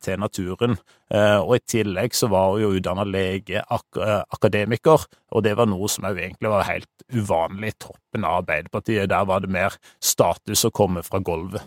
til 0.00 0.20
naturen. 0.22 0.78
Og 1.12 1.50
i 1.52 1.60
tillegg 1.68 2.14
så 2.16 2.30
var 2.32 2.54
hun 2.54 2.62
jo 2.62 2.70
utdanna 2.78 3.04
lege, 3.04 3.60
ak 3.60 3.98
akademiker, 4.32 5.04
og 5.36 5.44
det 5.44 5.52
var 5.58 5.68
noe 5.68 5.90
som 5.92 6.06
jo 6.08 6.16
egentlig 6.16 6.50
var 6.50 6.64
helt 6.70 6.88
uvanlig 7.12 7.74
i 7.74 7.78
toppen 7.86 8.24
av 8.24 8.40
Arbeiderpartiet. 8.40 9.10
Der 9.12 9.28
var 9.28 9.44
det 9.44 9.52
mer 9.52 9.76
status 10.00 10.64
å 10.64 10.72
komme 10.74 11.04
fra 11.06 11.20
gulvet. 11.20 11.62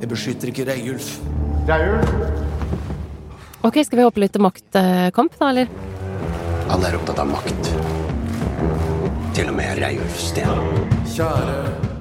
Jeg 0.00 0.12
beskytter 0.12 0.52
ikke 0.52 0.68
deg, 0.68 0.90
Ulf. 0.96 1.14
Det 1.66 1.78
er 1.78 1.88
Reiulf? 1.88 2.45
Ok, 3.66 3.80
skal 3.84 3.98
vi 3.98 4.04
håpe 4.06 4.20
litt 4.22 4.36
maktkamp, 4.38 5.32
da, 5.40 5.48
eller? 5.50 5.70
Alle 6.70 6.86
er 6.86 6.96
opptatt 7.00 7.18
av 7.18 7.32
makt. 7.32 7.70
Til 9.34 9.50
og 9.50 9.56
med 9.58 9.80
Reiulf 9.82 10.20
Steen. 10.22 10.62
Kjære 11.16 11.95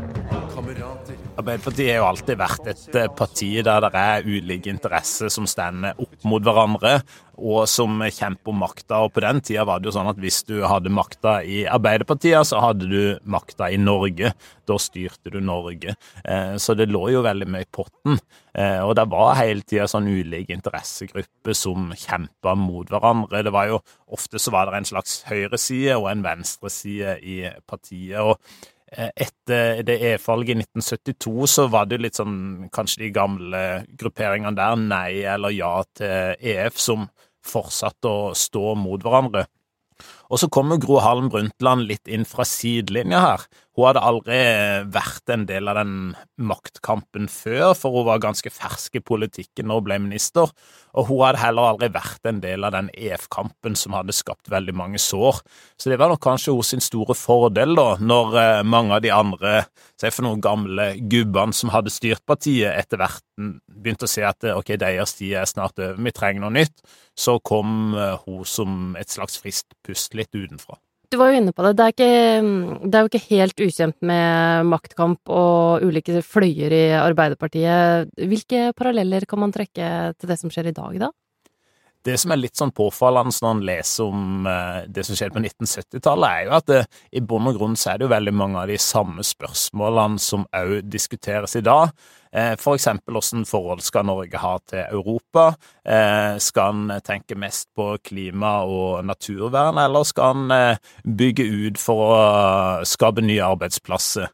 Arbeiderpartiet 1.36 1.90
har 1.90 1.98
jo 2.00 2.08
alltid 2.08 2.38
vært 2.40 2.68
et 2.72 2.96
eh, 2.96 3.10
parti 3.12 3.50
der 3.66 3.84
det 3.84 3.90
er 4.00 4.28
ulike 4.28 4.72
interesser 4.72 5.28
som 5.34 5.48
stender 5.50 5.98
opp 6.00 6.24
mot 6.24 6.44
hverandre, 6.44 6.94
og 7.36 7.66
som 7.68 8.00
kjemper 8.00 8.54
om 8.54 8.62
makta. 8.64 9.02
Og 9.04 9.12
på 9.12 9.24
den 9.26 9.42
tida 9.44 9.66
var 9.68 9.82
det 9.82 9.90
jo 9.90 9.96
sånn 9.98 10.08
at 10.08 10.22
hvis 10.22 10.38
du 10.48 10.62
hadde 10.64 10.94
makta 10.96 11.42
i 11.44 11.66
Arbeiderpartiet, 11.68 12.48
så 12.48 12.62
hadde 12.64 12.88
du 12.88 13.02
makta 13.28 13.68
i 13.68 13.80
Norge. 13.82 14.32
Da 14.66 14.78
styrte 14.80 15.34
du 15.34 15.42
Norge. 15.44 15.98
Eh, 16.24 16.56
så 16.56 16.78
det 16.80 16.88
lå 16.88 17.04
jo 17.12 17.26
veldig 17.26 17.50
mye 17.52 17.68
i 17.68 17.72
potten. 17.80 18.16
Eh, 18.56 18.80
og 18.86 18.94
det 18.96 19.06
var 19.12 19.36
hele 19.42 19.66
tida 19.68 19.90
sånn 19.92 20.08
ulike 20.08 20.56
interessegrupper 20.56 21.58
som 21.58 21.92
kjempa 22.00 22.56
mot 22.56 22.88
hverandre. 22.88 23.44
Det 23.44 23.54
var 23.56 23.74
jo 23.74 23.84
Ofte 24.16 24.38
så 24.38 24.52
var 24.54 24.70
det 24.70 24.78
en 24.78 24.86
slags 24.86 25.16
høyreside 25.26 25.96
og 25.98 26.06
en 26.12 26.22
venstreside 26.24 27.16
i 27.26 27.40
partiet. 27.66 28.22
og 28.22 28.38
etter 28.96 29.82
det 29.86 29.98
EF-valget 30.12 30.56
i 30.56 30.64
1972 30.64 31.48
så 31.52 31.68
var 31.72 31.90
det 31.90 32.02
litt 32.04 32.20
sånn 32.20 32.70
kanskje 32.74 33.06
de 33.06 33.12
gamle 33.16 33.62
grupperingene 34.00 34.56
der, 34.58 34.80
nei 34.80 35.24
eller 35.28 35.56
ja 35.56 35.74
til 35.96 36.36
EF, 36.40 36.80
som 36.80 37.08
fortsatte 37.46 38.10
å 38.10 38.34
stå 38.38 38.74
mot 38.80 39.04
hverandre. 39.04 39.46
Og 40.30 40.42
så 40.42 40.50
kommer 40.50 40.82
Gro 40.82 41.00
Harlem 41.04 41.30
Brundtland 41.30 41.86
litt 41.90 42.10
inn 42.10 42.26
fra 42.26 42.46
sidelinja 42.48 43.22
her. 43.22 43.46
Hun 43.76 43.90
hadde 43.90 44.04
aldri 44.08 44.38
vært 44.88 45.32
en 45.34 45.44
del 45.50 45.68
av 45.68 45.76
den 45.82 45.96
maktkampen 46.40 47.28
før, 47.32 47.74
for 47.76 47.92
hun 47.92 48.08
var 48.08 48.22
ganske 48.24 48.50
fersk 48.54 48.96
i 48.96 49.04
politikken 49.04 49.68
når 49.68 49.82
hun 49.82 49.88
ble 49.90 49.98
minister, 50.06 50.54
og 50.96 51.10
hun 51.10 51.20
hadde 51.26 51.42
heller 51.42 51.74
aldri 51.74 51.90
vært 51.92 52.30
en 52.32 52.40
del 52.44 52.64
av 52.64 52.72
den 52.78 52.88
EF-kampen 52.96 53.76
som 53.76 53.98
hadde 53.98 54.16
skapt 54.16 54.48
veldig 54.52 54.78
mange 54.80 55.02
sår. 55.04 55.42
Så 55.76 55.92
det 55.92 56.00
var 56.00 56.14
nok 56.14 56.24
kanskje 56.24 56.56
hos 56.56 56.72
sin 56.72 56.84
store 56.84 57.18
fordel, 57.20 57.76
da, 57.76 57.90
når 58.00 58.40
eh, 58.40 58.64
mange 58.64 58.96
av 58.96 59.04
de 59.04 59.12
andre, 59.12 59.66
se 60.00 60.12
for 60.12 60.24
noen 60.24 60.44
gamle 60.44 60.94
gubbene 61.12 61.56
som 61.56 61.74
hadde 61.76 61.92
styrt 61.92 62.24
partiet, 62.28 62.72
etter 62.80 63.02
hvert 63.02 63.24
begynte 63.36 64.08
å 64.08 64.12
se 64.12 64.24
at 64.24 64.48
ok, 64.56 64.78
deres 64.80 65.18
tid 65.20 65.36
er 65.42 65.50
snart 65.50 65.76
over, 65.82 66.00
vi 66.00 66.16
trenger 66.16 66.46
noe 66.46 66.56
nytt, 66.56 66.80
så 67.20 67.38
kom 67.44 67.92
eh, 68.00 68.16
hun 68.24 68.48
som 68.48 68.96
et 69.00 69.12
slags 69.12 69.36
friskt 69.44 69.76
pust 69.84 70.15
litt 70.18 70.34
utenfra. 70.36 70.78
Du 71.12 71.20
var 71.22 71.32
jo 71.32 71.40
inne 71.40 71.54
på 71.54 71.64
det. 71.64 71.76
Det 71.78 71.86
er, 71.86 71.94
ikke, 71.94 72.80
det 72.90 72.98
er 72.98 73.04
jo 73.04 73.12
ikke 73.12 73.28
helt 73.30 73.62
ukjent 73.68 73.98
med 74.10 74.70
maktkamp 74.72 75.32
og 75.32 75.86
ulike 75.86 76.24
fløyer 76.26 76.74
i 76.74 76.86
Arbeiderpartiet. 76.98 78.10
Hvilke 78.18 78.72
paralleller 78.78 79.28
kan 79.30 79.44
man 79.44 79.54
trekke 79.56 79.92
til 80.18 80.32
det 80.32 80.40
som 80.42 80.52
skjer 80.52 80.72
i 80.72 80.76
dag, 80.76 80.98
da? 81.06 81.12
Det 82.06 82.20
som 82.22 82.36
er 82.36 82.38
litt 82.38 82.60
sånn 82.60 82.74
påfallende 82.76 83.34
når 83.42 83.54
en 83.56 83.64
leser 83.66 84.10
om 84.12 84.50
eh, 84.50 84.84
det 84.94 85.08
som 85.08 85.18
skjedde 85.18 85.34
på 85.34 85.42
1970-tallet, 85.42 86.28
er 86.30 86.44
jo 86.46 86.52
at 86.54 86.68
det, 86.70 86.82
i 87.18 87.22
bunn 87.26 87.50
og 87.50 87.58
grunn 87.58 87.78
så 87.80 87.92
er 87.92 87.98
det 87.98 88.06
jo 88.06 88.12
veldig 88.14 88.34
mange 88.38 88.62
av 88.62 88.70
de 88.70 88.78
samme 88.82 89.26
spørsmålene 89.26 90.22
som 90.22 90.44
òg 90.54 90.86
diskuteres 90.86 91.58
i 91.58 91.64
dag. 91.66 91.96
Eh, 92.30 92.52
for 92.62 92.78
eksempel 92.78 93.18
hvilket 93.18 93.50
forhold 93.50 93.82
skal 93.82 94.06
Norge 94.06 94.42
ha 94.44 94.52
til 94.70 94.84
Europa? 94.84 95.48
Eh, 95.82 96.36
skal 96.46 96.76
en 96.76 97.02
tenke 97.06 97.38
mest 97.42 97.72
på 97.74 97.96
klima 98.06 98.60
og 98.70 99.02
naturvern, 99.10 99.82
eller 99.82 100.06
skal 100.06 100.46
en 100.46 100.78
bygge 101.18 101.48
ut 101.66 101.82
for 101.82 102.06
å 102.06 102.22
skape 102.86 103.26
nye 103.26 103.50
arbeidsplasser? 103.50 104.30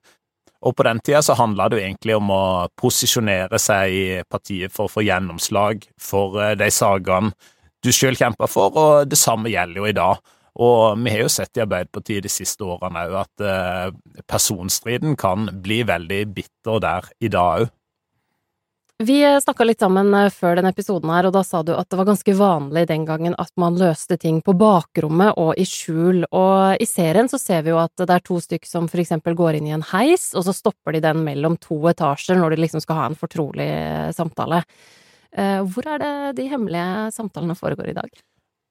Og 0.61 0.75
på 0.75 0.83
den 0.85 0.99
tida 0.99 1.23
så 1.25 1.39
handla 1.39 1.71
det 1.71 1.79
jo 1.79 1.85
egentlig 1.87 2.19
om 2.19 2.35
å 2.35 2.43
posisjonere 2.77 3.57
seg 3.63 3.95
i 3.95 4.05
partiet 4.29 4.75
for 4.75 4.85
å 4.85 4.93
få 4.93 5.07
gjennomslag 5.07 5.87
for 5.97 6.35
de 6.59 6.67
sakene 6.69 7.31
du 7.81 7.91
sjøl 7.95 8.17
kjempa 8.17 8.47
for, 8.49 8.77
og 8.77 9.09
det 9.09 9.19
samme 9.19 9.51
gjelder 9.51 9.81
jo 9.81 9.89
i 9.89 9.97
dag. 9.97 10.21
Og 10.61 10.99
vi 10.99 11.13
har 11.13 11.23
jo 11.23 11.31
sett 11.31 11.57
i 11.57 11.63
Arbeiderpartiet 11.63 12.25
de 12.25 12.31
siste 12.31 12.65
årene 12.67 13.05
òg 13.07 13.19
at 13.21 13.43
eh, 13.47 14.23
personstriden 14.27 15.15
kan 15.19 15.47
bli 15.63 15.79
veldig 15.87 16.25
bitter 16.35 16.81
der 16.83 17.07
i 17.23 17.31
dag 17.31 17.61
òg. 17.61 17.71
Vi 19.01 19.23
snakka 19.41 19.65
litt 19.65 19.81
sammen 19.81 20.13
eh, 20.13 20.29
før 20.29 20.59
denne 20.59 20.69
episoden 20.75 21.09
her, 21.09 21.25
og 21.25 21.33
da 21.33 21.41
sa 21.45 21.63
du 21.65 21.71
at 21.73 21.89
det 21.89 21.97
var 21.97 22.09
ganske 22.11 22.35
vanlig 22.37 22.83
den 22.91 23.07
gangen 23.07 23.33
at 23.41 23.49
man 23.61 23.79
løste 23.79 24.17
ting 24.21 24.41
på 24.45 24.53
bakrommet 24.57 25.39
og 25.41 25.55
i 25.57 25.65
skjul, 25.65 26.25
og 26.29 26.83
i 26.83 26.87
serien 26.89 27.31
så 27.31 27.39
ser 27.41 27.65
vi 27.65 27.73
jo 27.73 27.79
at 27.81 27.95
det 27.97 28.13
er 28.13 28.25
to 28.27 28.37
stykk 28.43 28.67
som 28.69 28.89
for 28.91 29.01
eksempel 29.01 29.37
går 29.37 29.57
inn 29.57 29.71
i 29.71 29.75
en 29.77 29.87
heis, 29.93 30.31
og 30.35 30.45
så 30.45 30.53
stopper 30.53 30.93
de 30.93 31.05
den 31.07 31.23
mellom 31.25 31.57
to 31.63 31.79
etasjer 31.89 32.37
når 32.37 32.53
de 32.53 32.65
liksom 32.65 32.83
skal 32.83 32.99
ha 32.99 33.07
en 33.09 33.17
fortrolig 33.17 33.71
eh, 33.71 34.11
samtale. 34.13 34.61
Eh, 35.31 35.61
hvor 35.63 35.87
er 35.87 36.01
det 36.01 36.13
de 36.41 36.49
hemmelige 36.51 37.11
samtalene 37.15 37.55
foregår 37.55 37.91
i 37.91 37.97
dag? 37.97 38.09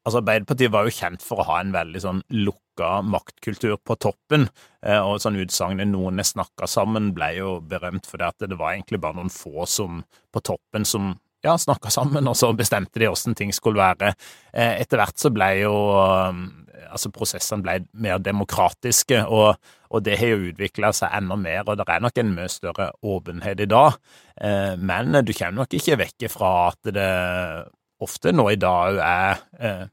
Altså, 0.05 0.21
Arbeiderpartiet 0.23 0.73
var 0.73 0.87
jo 0.87 0.97
kjent 0.97 1.25
for 1.25 1.41
å 1.41 1.47
ha 1.51 1.59
en 1.61 1.73
veldig 1.75 2.01
sånn 2.01 2.21
lukka 2.33 3.01
maktkultur 3.05 3.77
på 3.85 3.97
toppen, 4.01 4.47
eh, 4.83 4.97
og 4.97 5.21
sånn 5.21 5.37
utsagnet 5.41 5.89
'noen 5.89 6.19
er 6.19 6.29
snakka 6.29 6.69
sammen' 6.69 7.13
ble 7.13 7.37
jo 7.37 7.61
berømt 7.61 8.09
fordi 8.09 8.25
at 8.29 8.39
det 8.39 8.57
var 8.57 8.73
egentlig 8.73 9.01
bare 9.01 9.17
noen 9.17 9.29
få 9.33 9.67
som 9.69 10.05
på 10.33 10.41
toppen 10.41 10.87
som 10.87 11.21
ja, 11.45 11.57
snakka 11.59 11.93
sammen, 11.93 12.29
og 12.29 12.37
så 12.37 12.51
bestemte 12.57 13.01
de 13.01 13.09
åssen 13.11 13.37
ting 13.39 13.53
skulle 13.57 13.81
være. 13.81 14.15
Eh, 14.53 14.81
etter 14.83 15.01
hvert 15.01 15.21
så 15.21 15.33
ble 15.35 15.53
jo 15.63 15.77
altså 16.91 17.11
prosessene 17.15 17.65
ble 17.65 17.77
mer 18.03 18.21
demokratiske, 18.23 19.23
og, 19.31 19.59
og 19.91 20.05
det 20.07 20.19
har 20.21 20.33
jo 20.35 20.51
utvikla 20.51 20.93
seg 20.97 21.13
enda 21.21 21.37
mer, 21.41 21.63
og 21.67 21.79
det 21.79 21.87
er 21.87 22.05
nok 22.05 22.21
en 22.23 22.33
mye 22.37 22.51
større 22.53 22.91
åpenhet 23.07 23.65
i 23.65 23.69
dag. 23.71 23.99
Eh, 24.41 24.75
men 24.79 25.21
du 25.25 25.35
kommer 25.35 25.63
nok 25.63 25.77
ikke 25.79 26.01
vekk 26.05 26.29
fra 26.33 26.55
at 26.71 26.93
det 26.95 27.11
ofte 28.01 28.33
nå 28.33 28.49
i 28.53 28.61
dag 28.61 29.01
er 29.05 29.45
eh, 29.61 29.85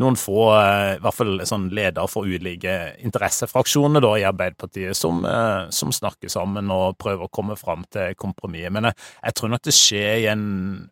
noen 0.00 0.16
få, 0.16 0.46
eh, 0.56 0.94
i 0.96 1.00
hvert 1.04 1.16
fall 1.16 1.42
sånn 1.44 1.66
ledere 1.74 2.08
for 2.08 2.24
ulike 2.24 2.94
interessefraksjoner 3.04 4.00
da, 4.00 4.12
i 4.16 4.24
Arbeiderpartiet, 4.24 4.96
som, 4.96 5.20
eh, 5.28 5.68
som, 5.68 5.92
snakker 5.92 6.32
sammen 6.32 6.70
og 6.72 6.96
prøver 6.96 7.26
å 7.26 7.30
komme 7.30 7.56
fram 7.60 7.84
til 7.92 8.14
kompromiss. 8.16 8.70
Men 8.72 8.88
jeg, 8.88 8.96
jeg, 9.22 9.34
tror 9.34 9.52
nok 9.52 9.62
det 9.68 9.74
skjer 9.76 10.22
i 10.22 10.26
en 10.32 10.46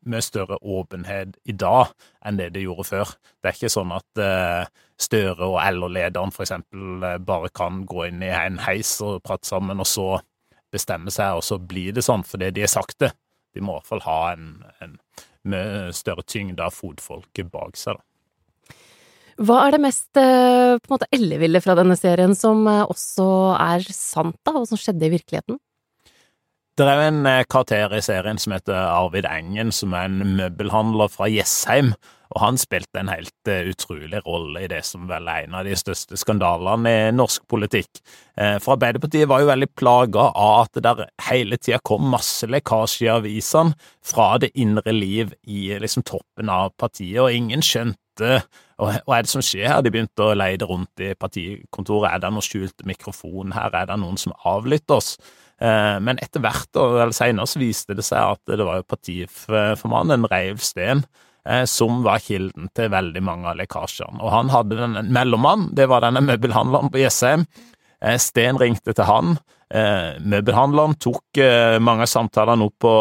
mye 0.05 0.21
større 0.25 0.59
åpenhet 0.61 1.39
i 1.49 1.57
dag 1.57 1.95
enn 2.27 2.37
det 2.37 2.51
det 2.53 2.67
gjorde 2.67 2.89
før. 2.91 3.15
Det 3.41 3.49
er 3.49 3.57
ikke 3.57 3.73
sånn 3.73 3.97
at 3.97 4.21
uh, 4.21 4.65
Støre 5.01 5.47
og 5.49 5.57
LO-lederen 5.65 6.29
eksempel 6.29 7.07
bare 7.25 7.49
kan 7.57 7.87
gå 7.89 8.11
inn 8.11 8.21
i 8.21 8.29
en 8.29 8.59
heis 8.61 8.99
og 9.01 9.23
prate 9.25 9.49
sammen, 9.49 9.81
og 9.81 9.89
så 9.89 10.19
bestemme 10.69 11.09
seg, 11.09 11.39
og 11.39 11.45
så 11.47 11.57
blir 11.57 11.95
det 11.97 12.05
sånn 12.05 12.21
fordi 12.21 12.51
de 12.53 12.67
har 12.67 12.69
sagt 12.69 12.99
det. 13.01 13.15
De 13.57 13.65
må 13.65 13.73
i 13.73 13.79
hvert 13.79 13.89
fall 13.89 14.05
ha 14.05 14.19
en, 14.35 14.51
en 14.85 14.99
mye 15.49 15.89
større 15.97 16.27
tyngde 16.29 16.61
av 16.61 16.77
fotfolket 16.77 17.49
bak 17.49 17.81
seg. 17.81 17.97
da. 17.97 18.10
Hva 19.41 19.63
er 19.65 19.73
det 19.73 19.81
mest 19.81 20.21
eh, 20.21 20.77
på 20.77 20.91
en 20.91 20.97
måte 20.99 21.09
elleville 21.17 21.63
fra 21.65 21.77
denne 21.79 21.97
serien 21.97 22.37
som 22.37 22.61
eh, 22.69 22.85
også 22.85 23.27
er 23.57 23.87
sant, 23.89 24.37
da, 24.45 24.53
og 24.61 24.69
som 24.69 24.81
skjedde 24.81 25.09
i 25.09 25.15
virkeligheten? 25.17 25.57
Det 26.77 26.85
er 26.85 26.99
jo 26.99 27.09
en 27.09 27.29
eh, 27.29 27.47
karakter 27.49 27.97
i 27.97 28.03
serien 28.05 28.41
som 28.41 28.53
heter 28.53 28.77
Arvid 28.77 29.29
Engen, 29.31 29.73
som 29.73 29.97
er 29.97 30.11
en 30.11 30.37
møbelhandler 30.37 31.09
fra 31.13 31.31
Jessheim. 31.33 31.95
Og 32.31 32.43
han 32.45 32.61
spilte 32.61 33.01
en 33.01 33.09
helt 33.11 33.49
utrolig 33.49 34.21
rolle 34.23 34.61
i 34.63 34.69
det 34.71 34.85
som 34.87 35.09
vel 35.11 35.25
er 35.27 35.49
en 35.49 35.57
av 35.59 35.65
de 35.67 35.73
største 35.75 36.15
skandalene 36.21 36.93
i 36.93 37.09
norsk 37.17 37.43
politikk. 37.51 37.99
For 38.63 38.77
Arbeiderpartiet 38.77 39.27
var 39.27 39.43
jo 39.43 39.49
veldig 39.49 39.67
plaga 39.75 40.29
av 40.29 40.69
at 40.69 40.79
det 40.79 41.09
hele 41.27 41.59
tida 41.59 41.81
kom 41.83 42.07
masse 42.13 42.47
lekkasjer 42.47 43.09
i 43.09 43.11
avisene 43.17 43.75
fra 44.07 44.37
det 44.39 44.53
indre 44.63 44.95
liv 44.95 45.35
i 45.43 45.73
liksom 45.83 46.07
toppen 46.07 46.55
av 46.55 46.71
partiet, 46.79 47.19
og 47.19 47.35
ingen 47.35 47.67
skjønte 47.67 48.10
hva 48.21 49.19
er 49.19 49.27
det 49.27 49.33
som 49.33 49.43
skjer 49.45 49.69
her? 49.69 49.83
De 49.85 49.93
begynte 49.93 50.25
å 50.25 50.37
leide 50.37 50.69
rundt 50.69 51.03
i 51.05 51.13
partikontoret. 51.19 52.15
Er 52.15 52.23
det 52.23 52.33
noen 52.33 52.47
skjult 52.47 52.87
mikrofon 52.89 53.53
her? 53.57 53.75
Er 53.77 53.91
det 53.91 53.99
noen 54.01 54.21
som 54.21 54.37
avlytter 54.49 55.01
oss? 55.01 55.15
Eh, 55.61 55.97
men 56.01 56.21
etter 56.25 56.41
hvert, 56.41 56.71
eller 56.77 57.13
senere, 57.17 57.49
så 57.49 57.61
viste 57.61 57.97
det 57.97 58.07
seg 58.07 58.37
at 58.37 58.41
det 58.49 58.65
var 58.65 58.81
jo 58.81 58.89
partiformannen 58.89 60.25
Reiv 60.31 60.63
Steen 60.65 61.05
eh, 61.45 61.67
som 61.69 62.01
var 62.07 62.25
kilden 62.25 62.71
til 62.77 62.89
veldig 62.93 63.23
mange 63.27 63.51
av 63.53 63.61
lekkasjene. 63.61 64.23
Og 64.23 64.33
han 64.33 64.53
hadde 64.55 64.81
en 64.87 65.13
mellommann, 65.13 65.69
det 65.77 65.91
var 65.93 66.07
denne 66.07 66.25
møbelhandleren 66.25 66.93
på 66.93 67.03
Jessheim. 67.03 67.45
Steen 68.01 68.23
Sten 68.25 68.57
ringte 68.57 68.95
til 68.97 69.05
han. 69.05 69.35
Møbelhandleren 70.25 70.95
tok 71.05 71.37
mange 71.85 72.07
av 72.07 72.09
samtalene 72.09 72.65
opp 72.65 72.79
på 72.81 72.93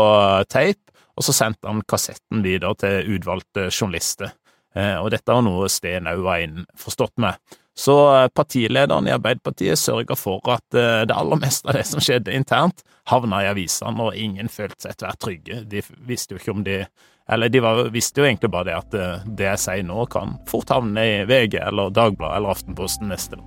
tape, 0.51 0.91
og 1.15 1.23
så 1.23 1.31
sendte 1.37 1.71
han 1.71 1.79
kassetten 1.87 2.43
videre 2.43 2.75
til 2.83 3.15
utvalgte 3.15 3.69
journalister. 3.71 4.33
Eh, 4.79 4.95
og 4.99 5.11
dette 5.13 5.33
var 5.33 5.43
noe 5.45 5.67
Sten 5.71 6.07
òg 6.09 6.21
var 6.23 6.43
innforstått 6.45 7.17
med. 7.21 7.39
Så 7.79 7.95
eh, 8.13 8.27
partilederen 8.35 9.07
i 9.07 9.13
Arbeiderpartiet 9.15 9.79
sørga 9.79 10.17
for 10.19 10.43
at 10.53 10.77
eh, 10.77 11.03
det 11.09 11.15
aller 11.15 11.41
meste 11.41 11.69
av 11.69 11.77
det 11.79 11.85
som 11.89 12.03
skjedde 12.03 12.35
internt, 12.35 12.83
havna 13.11 13.43
i 13.43 13.49
avisene, 13.51 14.05
og 14.05 14.17
ingen 14.17 14.51
følte 14.51 14.85
seg 14.85 14.95
etter 14.95 15.09
hvert 15.09 15.23
trygge. 15.25 15.61
De 15.69 15.83
visste 16.07 16.35
jo 16.35 16.41
ikke 16.41 16.55
om 16.57 16.65
de 16.67 16.83
Eller 17.29 17.49
de 17.53 17.59
var, 17.61 17.83
visste 17.93 18.21
jo 18.21 18.25
egentlig 18.25 18.49
bare 18.49 18.65
det 18.65 18.73
at 18.73 18.95
det 19.37 19.45
jeg 19.45 19.61
sier 19.61 19.83
nå, 19.85 20.07
kan 20.09 20.39
fort 20.49 20.71
havne 20.73 21.03
i 21.05 21.19
VG 21.29 21.59
eller 21.61 21.91
Dagbladet 21.93 22.39
eller 22.39 22.55
Aftenposten 22.55 23.05
neste 23.13 23.37
år. 23.37 23.45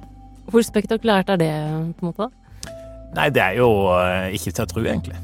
Hvor 0.54 0.62
spektakulært 0.62 1.34
er 1.34 1.42
det, 1.42 1.50
på 1.98 2.06
en 2.06 2.12
måte? 2.12 2.30
Nei, 3.18 3.26
det 3.34 3.42
er 3.42 3.58
jo 3.58 3.72
ikke 4.38 4.54
til 4.54 4.62
å 4.62 4.70
tro, 4.70 4.86
egentlig. 4.86 5.18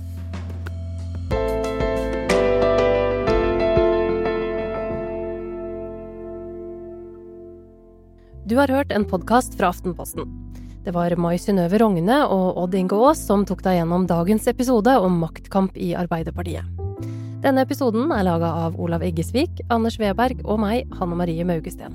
Du 8.49 8.57
har 8.57 8.69
hørt 8.69 8.93
en 8.93 9.05
podkast 9.05 9.59
fra 9.59 9.69
Aftenposten. 9.69 10.25
Det 10.85 10.95
var 10.97 11.13
Mai 11.21 11.35
Synnøve 11.37 11.77
Rogne 11.83 12.23
og 12.33 12.57
Odd 12.63 12.77
Inge 12.79 12.97
Aas 12.97 13.21
som 13.21 13.43
tok 13.45 13.61
deg 13.67 13.77
gjennom 13.77 14.07
dagens 14.09 14.49
episode 14.49 14.95
om 15.05 15.19
maktkamp 15.21 15.77
i 15.77 15.91
Arbeiderpartiet. 15.93 16.65
Denne 17.45 17.67
episoden 17.67 18.09
er 18.09 18.25
laga 18.25 18.49
av 18.63 18.81
Olav 18.81 19.05
Eggesvik, 19.05 19.61
Anders 19.69 19.99
Weberg 20.01 20.41
og 20.47 20.63
meg, 20.65 20.89
Hanne 20.97 21.21
Marie 21.21 21.45
Maugesten. 21.45 21.93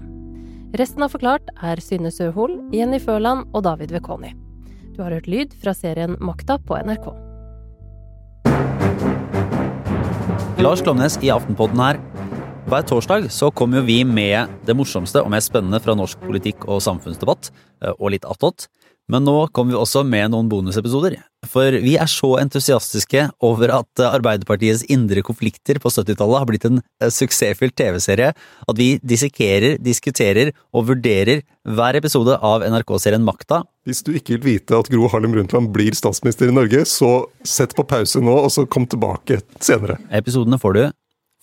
Resten 0.78 1.02
av 1.02 1.16
Forklart 1.16 1.50
er 1.58 1.82
Synne 1.82 2.14
Søhol, 2.14 2.60
Jenny 2.76 3.02
Førland 3.02 3.50
og 3.50 3.66
David 3.66 3.96
Vekoni. 3.98 4.36
Du 4.94 5.02
har 5.02 5.18
hørt 5.18 5.32
lyd 5.32 5.58
fra 5.58 5.74
serien 5.74 6.20
Makta 6.22 6.62
på 6.62 6.78
NRK. 6.78 7.10
Lars 10.62 10.86
Klomnes 10.86 11.18
i 11.26 11.34
Aftenpodden 11.34 11.82
her. 11.82 11.98
Hver 12.64 12.86
torsdag 12.88 13.26
så 13.34 13.50
kommer 13.52 13.82
jo 13.82 13.88
vi 13.90 13.98
med 14.08 14.52
det 14.64 14.74
morsomste 14.78 15.20
og 15.20 15.32
mest 15.34 15.52
spennende 15.52 15.82
fra 15.84 15.98
norsk 16.00 16.22
politikk 16.24 16.64
og 16.72 16.80
samfunnsdebatt, 16.86 17.52
eh, 17.84 17.92
og 18.00 18.14
litt 18.16 18.24
attåt. 18.24 18.70
Men 19.12 19.26
nå 19.28 19.36
kommer 19.52 19.74
vi 19.74 19.82
også 19.82 20.06
med 20.08 20.32
noen 20.32 20.48
bonusepisoder. 20.48 21.18
For 21.52 21.76
vi 21.84 21.98
er 22.00 22.08
så 22.08 22.30
entusiastiske 22.40 23.26
over 23.44 23.74
at 23.76 24.04
Arbeiderpartiets 24.08 24.86
indre 24.96 25.20
konflikter 25.28 25.76
på 25.84 25.92
70-tallet 25.92 26.40
har 26.40 26.48
blitt 26.48 26.70
en 26.70 26.80
eh, 26.80 27.12
suksessfylt 27.12 27.76
TV-serie 27.76 28.32
at 28.32 28.80
vi 28.80 28.94
dissekerer, 29.04 29.76
diskuterer 29.84 30.56
og 30.72 30.88
vurderer 30.94 31.44
hver 31.68 32.00
episode 32.00 32.40
av 32.40 32.64
NRK-serien 32.64 33.28
Makta. 33.28 33.66
Hvis 33.84 34.06
du 34.08 34.14
ikke 34.16 34.38
vil 34.38 34.46
vite 34.54 34.80
at 34.80 34.88
Gro 34.88 35.12
Harlem 35.12 35.36
Brundtland 35.36 35.74
blir 35.76 36.00
statsminister 36.00 36.48
i 36.48 36.56
Norge, 36.56 36.88
så 36.88 37.26
sett 37.44 37.76
på 37.76 37.84
pause 37.84 38.24
nå, 38.24 38.40
og 38.48 38.54
så 38.56 38.64
kom 38.64 38.88
tilbake 38.88 39.44
senere. 39.60 40.00
Episodene 40.16 40.64
får 40.64 40.80
du 40.80 40.86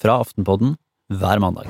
fra 0.00 0.22
Aftenpodden 0.24 0.78
hver 1.10 1.38
mandag. 1.38 1.66